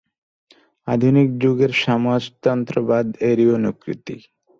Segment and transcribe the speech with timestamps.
[0.87, 4.15] আধুনিক যুগের সমাজতন্ত্রবাদ এরই অনুকৃতি।